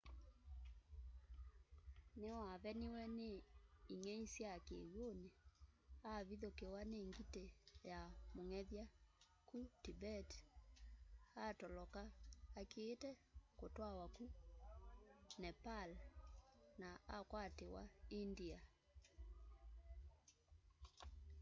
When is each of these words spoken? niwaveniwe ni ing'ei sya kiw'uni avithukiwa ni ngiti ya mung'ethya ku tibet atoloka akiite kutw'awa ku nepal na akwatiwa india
niwaveniwe 2.19 3.03
ni 3.17 3.29
ing'ei 3.93 4.25
sya 4.33 4.53
kiw'uni 4.67 5.29
avithukiwa 6.13 6.81
ni 6.91 6.99
ngiti 7.09 7.43
ya 7.89 7.99
mung'ethya 8.35 8.85
ku 9.47 9.57
tibet 9.83 10.29
atoloka 11.45 12.01
akiite 12.59 13.09
kutw'awa 13.57 14.05
ku 14.15 14.25
nepal 15.41 15.89
na 16.79 16.89
akwatiwa 17.17 17.83
india 18.21 18.59